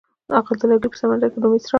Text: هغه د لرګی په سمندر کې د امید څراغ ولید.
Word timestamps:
هغه 0.37 0.53
د 0.59 0.61
لرګی 0.69 0.89
په 0.91 0.97
سمندر 1.01 1.27
کې 1.31 1.37
د 1.39 1.43
امید 1.45 1.61
څراغ 1.61 1.65
ولید. 1.65 1.67